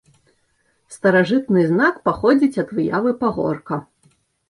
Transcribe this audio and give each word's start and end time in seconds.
Старажытны 0.95 1.67
знак 1.73 2.01
паходзіць 2.09 2.59
ад 2.67 2.75
выявы 2.81 3.11
пагорка. 3.25 3.75